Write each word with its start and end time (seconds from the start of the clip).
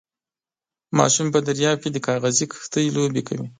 ماشوم 0.97 1.27
په 1.33 1.39
درياب 1.47 1.77
کې 1.83 1.89
د 1.91 1.97
کاغذي 2.07 2.45
کښتۍ 2.51 2.85
لوبې 2.95 3.21
کولې. 3.27 3.47